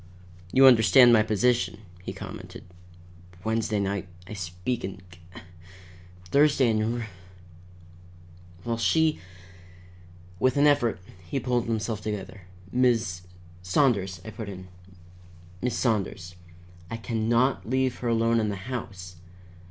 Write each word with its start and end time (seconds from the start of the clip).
"You 0.51 0.65
understand 0.65 1.13
my 1.13 1.21
position," 1.21 1.79
he 2.01 2.11
commented. 2.11 2.63
"Wednesday 3.43 3.79
night 3.79 4.07
I 4.25 4.33
speak 4.33 4.83
in 4.83 4.99
C, 5.13 5.19
Thursday, 6.31 6.71
in 6.71 7.01
R, 7.01 7.07
while 8.63 8.79
she" 8.79 9.19
With 10.39 10.57
an 10.57 10.65
effort 10.65 10.99
he 11.29 11.39
pulled 11.39 11.65
himself 11.67 12.01
together. 12.01 12.41
"Miss" 12.71 13.21
"Saunders," 13.75 14.19
I 14.25 14.31
put 14.31 14.49
in. 14.49 14.69
"Miss 15.61 15.77
Saunders, 15.77 16.33
I 16.89 16.97
can 16.97 17.29
not 17.29 17.69
leave 17.69 17.99
her 17.99 18.07
alone 18.07 18.39
in 18.39 18.49
the 18.49 18.55
house. 18.55 19.17